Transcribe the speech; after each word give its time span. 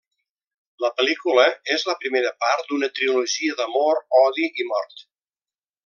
La 0.83 0.89
pel·lícula 1.01 1.43
és 1.75 1.85
la 1.91 1.95
primera 2.05 2.33
part 2.45 2.71
d'una 2.73 2.91
trilogia 2.95 3.61
d'amor, 3.61 4.01
odi 4.23 4.49
i 4.65 4.67
mort. 4.73 5.07